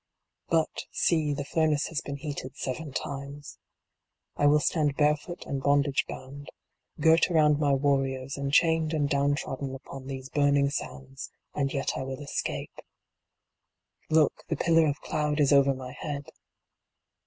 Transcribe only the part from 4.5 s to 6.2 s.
stand barefoot and bondage